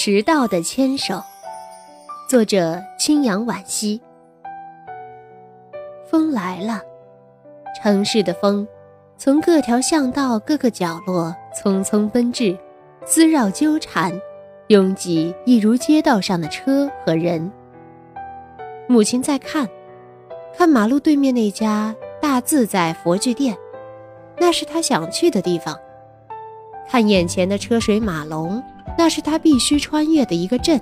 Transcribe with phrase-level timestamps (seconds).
[0.00, 1.20] 迟到的牵手，
[2.28, 4.00] 作者青阳惋惜。
[6.08, 6.80] 风来了，
[7.82, 8.64] 城市的风
[9.16, 12.56] 从各条巷道、各个角落匆匆奔至，
[13.04, 14.12] 滋绕纠缠，
[14.68, 17.50] 拥挤一如街道上的车和人。
[18.86, 19.68] 母亲在看，
[20.56, 23.58] 看马路对面那家大自在佛具店，
[24.38, 25.76] 那是她想去的地方。
[26.88, 28.62] 看眼前的车水马龙。
[28.98, 30.80] 那是他必须穿越的一个镇，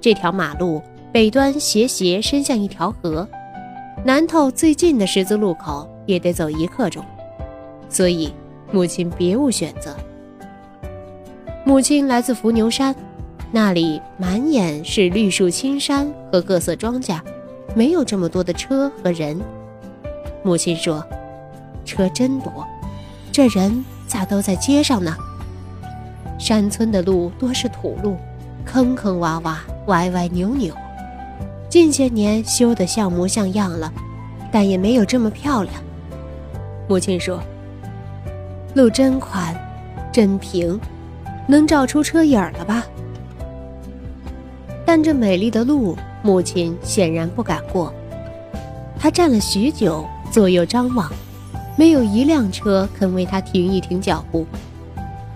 [0.00, 3.26] 这条马路北端斜斜伸向一条河，
[4.04, 7.04] 南头最近的十字路口也得走一刻钟，
[7.88, 8.34] 所以
[8.72, 9.96] 母亲别无选择。
[11.64, 12.92] 母亲来自伏牛山，
[13.52, 17.20] 那里满眼是绿树青山和各色庄稼，
[17.72, 19.40] 没有这么多的车和人。
[20.42, 21.06] 母亲说
[21.86, 22.66] ：“车真多，
[23.30, 25.16] 这人咋都在街上呢？”
[26.42, 28.16] 山村的路多是土路，
[28.64, 30.74] 坑坑洼洼，歪歪扭扭。
[31.68, 33.92] 近些年修得像模像样了，
[34.50, 35.72] 但也没有这么漂亮。
[36.88, 37.40] 母亲说
[38.74, 39.54] ：“路真宽，
[40.10, 40.80] 真平，
[41.46, 42.84] 能照出车影儿了吧？”
[44.84, 47.94] 但这美丽的路，母亲显然不敢过。
[48.98, 51.08] 她站了许久，左右张望，
[51.76, 54.44] 没有一辆车肯为她停一停脚步。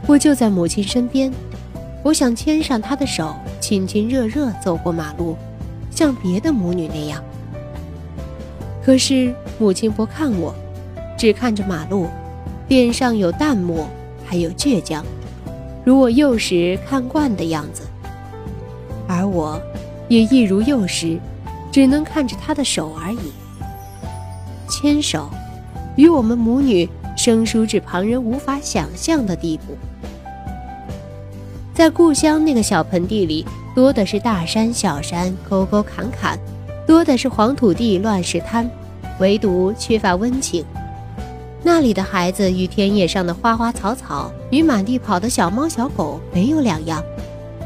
[0.08, 1.32] 我就在母亲身边，
[2.04, 5.36] 我想牵上她的手，亲亲热热走过马路，
[5.90, 7.20] 像别的母女那样。
[8.84, 10.54] 可是母亲不看我，
[11.18, 12.06] 只看着马路，
[12.68, 13.88] 脸上有淡漠，
[14.24, 15.04] 还有倔强，
[15.84, 17.82] 如我幼时看惯的样子。
[19.08, 19.60] 而我，
[20.08, 21.18] 也一如幼时，
[21.72, 23.32] 只能看着她的手而已。
[24.68, 25.28] 牵手，
[25.96, 26.88] 与我们母女
[27.26, 29.76] 生疏至旁人无法想象的地步。
[31.74, 36.38] 在故乡那个小盆地里，多的是大山小山、沟沟坎坎，
[36.86, 38.70] 多的是黄土地、乱石滩，
[39.18, 40.64] 唯独缺乏温情。
[41.64, 47.02] 那里的孩子与田野上的花花草草，与满地跑的小猫小狗没有两样，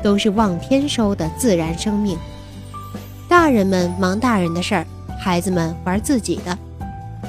[0.03, 2.17] 都是望天收的自然生命。
[3.29, 4.87] 大人们忙大人的事儿，
[5.19, 6.59] 孩子们玩自己的，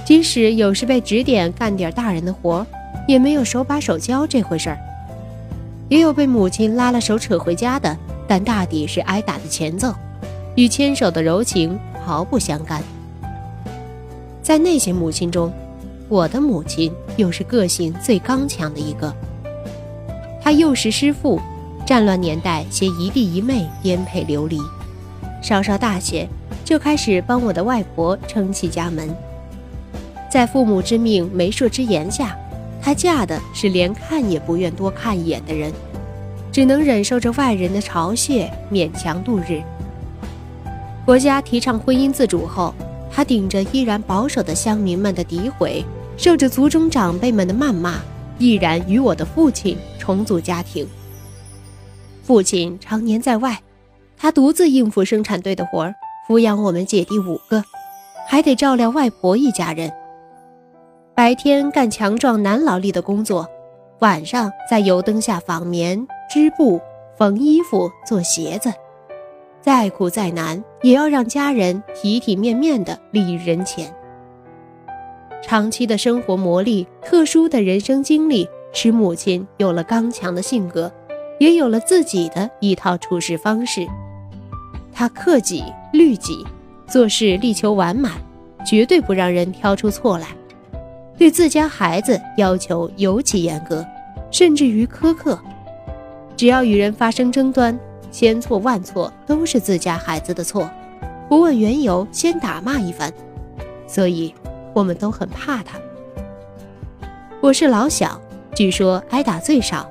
[0.06, 2.66] 即使有时被指点干点大人的活，
[3.07, 4.78] 也没有手把手教这回事儿。
[5.90, 7.97] 也有被母亲拉了手扯回家的，
[8.28, 9.94] 但大抵是挨打的前奏，
[10.56, 12.81] 与牵手的柔情毫不相干。
[14.41, 15.52] 在那些母亲中，
[16.08, 19.13] 我的母亲又是个性最刚强的一个。
[20.41, 21.40] 她幼时失父，
[21.85, 24.58] 战乱年代携一弟一妹颠沛流离，
[25.41, 26.28] 稍稍大些
[26.63, 29.13] 就开始帮我的外婆撑起家门。
[30.31, 32.37] 在父母之命、媒妁之言下。
[32.81, 35.71] 她嫁的是连看也不愿多看一眼的人，
[36.51, 39.61] 只能忍受着外人的嘲亵，勉强度日。
[41.05, 42.73] 国家提倡婚姻自主后，
[43.11, 45.85] 她顶着依然保守的乡民们的诋毁，
[46.17, 47.99] 受着族中长辈们的谩骂，
[48.39, 50.87] 毅然与我的父亲重组家庭。
[52.23, 53.61] 父亲常年在外，
[54.17, 55.93] 他独自应付生产队的活儿，
[56.27, 57.63] 抚养我们姐弟五个，
[58.27, 59.91] 还得照料外婆一家人。
[61.21, 63.47] 白天干强壮男劳力的工作，
[63.99, 66.81] 晚上在油灯下纺棉、织布、
[67.15, 68.73] 缝衣服、做鞋子，
[69.61, 73.93] 再苦再难也要让家人体体面面的立于人前。
[75.43, 80.91] 长期的生活磨砺、特殊的人生经历，使母亲有了刚强的性格，
[81.37, 83.85] 也有了自己的一套处事方式。
[84.91, 86.43] 她克己律己，
[86.87, 88.11] 做事力求完满，
[88.65, 90.25] 绝对不让人挑出错来。
[91.21, 93.85] 对自家孩子要求尤其严格，
[94.31, 95.37] 甚至于苛刻。
[96.35, 97.79] 只要与人发生争端，
[98.11, 100.67] 千错万错都是自家孩子的错，
[101.29, 103.13] 不问缘由，先打骂一番。
[103.85, 104.33] 所以，
[104.73, 105.77] 我们都很怕他。
[107.39, 108.19] 我是老小，
[108.55, 109.87] 据说挨打最少。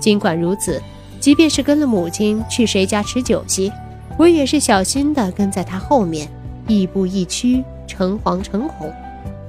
[0.00, 0.82] 尽管如此，
[1.20, 3.70] 即便是跟了母亲去谁家吃酒席，
[4.18, 6.26] 我也是小心的跟在他后面，
[6.66, 8.92] 亦步亦趋，诚惶诚恐。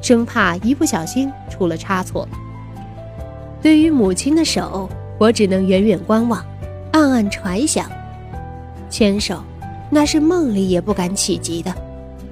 [0.01, 2.27] 生怕一不小心出了差错。
[3.61, 6.45] 对于母亲的手，我只能远远观望，
[6.91, 7.89] 暗暗揣想，
[8.89, 9.43] 牵手，
[9.89, 11.73] 那是梦里也不敢企及的。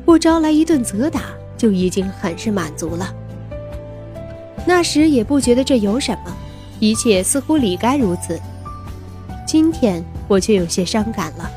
[0.06, 1.22] 不招来一顿责打，
[1.58, 3.14] 就已经很是满足了。
[4.66, 6.34] 那时也不觉得这有什么，
[6.80, 8.40] 一切似乎理该如此。
[9.46, 11.50] 今天我却有些伤感了。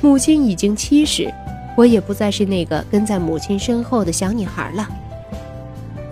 [0.00, 1.32] 母亲已经七十。
[1.76, 4.88] 我也不再是那个跟在母亲身后的小女孩了。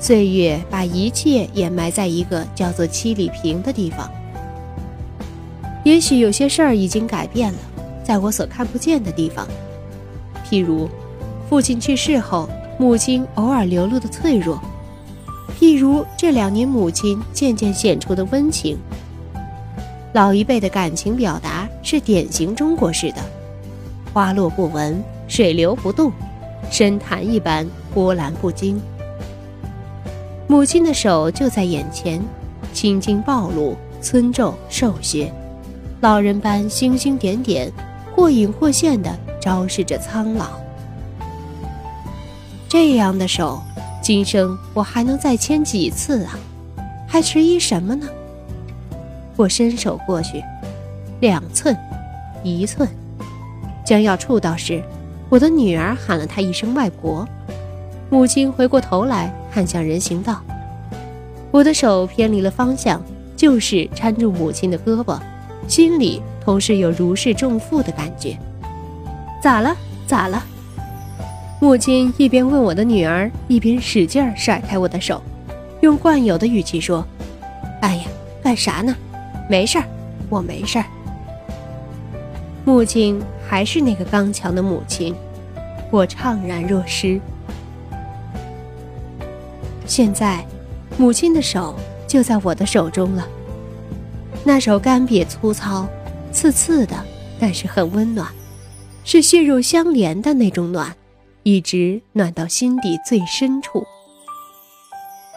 [0.01, 4.09] 岁月把一切掩埋在一个叫做七里坪的地方。
[5.85, 7.59] 也许有些事儿已经改变了，
[8.05, 9.47] 在我所看不见的地方，
[10.49, 10.89] 譬如
[11.49, 14.59] 父亲去世后，母亲偶尔流露的脆弱；
[15.59, 18.79] 譬如这两年母亲渐渐显出的温情。
[20.13, 23.23] 老一辈的感情表达是典型中国式的，
[24.13, 25.03] 花落不闻，
[25.39, 26.11] 水流不动，
[26.69, 27.65] 深潭一般
[27.95, 28.83] 波澜不惊。
[30.49, 32.21] 母亲的手就在眼前，
[32.73, 35.33] 青筋暴露，村皱瘦削，
[36.01, 37.71] 老人般星星点点，
[38.17, 40.59] 或隐或现地昭示着苍老。
[42.69, 43.63] 这样的手，
[44.03, 46.37] 今生我还能再牵几次啊？
[47.07, 48.09] 还迟疑什么呢？
[49.37, 50.43] 我伸手过去，
[51.21, 51.77] 两寸，
[52.43, 52.89] 一寸，
[53.87, 54.83] 将要触到时，
[55.29, 57.27] 我的女儿喊了他一声“外婆”。
[58.11, 60.41] 母亲回过头来看向人行道，
[61.51, 63.03] 我的手偏离了方向，
[63.37, 65.19] 就是搀住母亲的胳膊，
[65.67, 68.39] 心里同时有如释重负的感觉。
[69.43, 69.77] 咋了？
[70.07, 70.43] 咋了？
[71.61, 75.23] 母亲一边问我的女儿，一边使劲甩开我的手，
[75.83, 77.05] 用惯有的语气说
[77.83, 78.05] ：“哎呀，
[78.43, 78.97] 干啥呢？
[79.51, 79.85] 没事儿，
[80.31, 80.85] 我没事儿。”
[82.69, 83.19] 母亲
[83.49, 85.15] 还是那个刚强的母亲，
[85.91, 87.19] 我怅然若失。
[89.87, 90.45] 现在，
[90.99, 91.75] 母亲的手
[92.07, 93.27] 就在我的手中了。
[94.45, 95.89] 那手干瘪粗糙，
[96.31, 96.95] 刺刺的，
[97.41, 98.29] 但是很温暖，
[99.03, 100.95] 是血肉相连的那种暖，
[101.45, 103.83] 一直暖到心底最深处。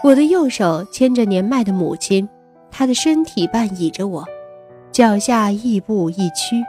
[0.04, 2.28] 我的右手牵着年迈的母亲，
[2.70, 4.26] 她的身体半倚着我，
[4.92, 6.62] 脚下亦步亦趋，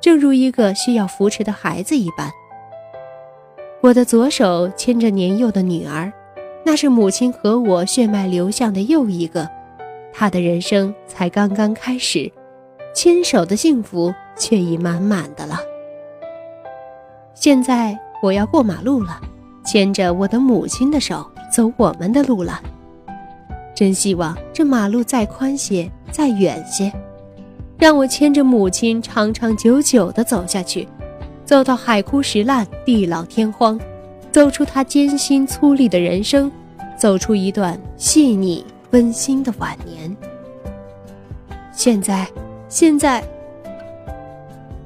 [0.00, 2.30] 正如一个需要扶持的孩子一般。
[3.80, 6.12] 我的左手牵着年幼的女儿。
[6.64, 9.48] 那是母亲和我血脉流向的又一个，
[10.12, 12.30] 她的人生才刚刚开始，
[12.94, 15.60] 牵手的幸福却已满满的了。
[17.32, 19.18] 现在我要过马路了，
[19.64, 22.60] 牵着我的母亲的手走我们的路了。
[23.74, 26.92] 真希望这马路再宽些，再远些，
[27.78, 30.88] 让我牵着母亲长长久久地走下去，
[31.44, 33.78] 走到海枯石烂、地老天荒。
[34.30, 36.50] 走出他艰辛粗粝的人生，
[36.96, 40.14] 走出一段细腻温馨的晚年。
[41.72, 42.28] 现在，
[42.68, 43.24] 现在，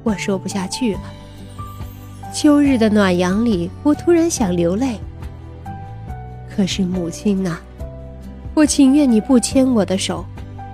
[0.03, 1.01] 我说不下去了。
[2.31, 4.97] 秋日的暖阳里，我突然想流泪。
[6.55, 7.57] 可是母亲呐，
[8.53, 10.25] 我情愿你不牵我的手，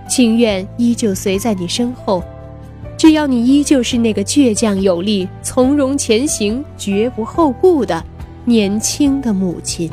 [0.10, 2.22] 情愿依旧随在你身后，
[2.98, 8.04] 只要你依旧是那个倔强有力、从容前行、绝不后顾的。
[8.46, 9.90] 年轻的母亲。